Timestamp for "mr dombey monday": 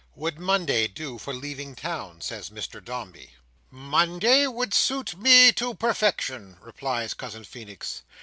2.49-4.47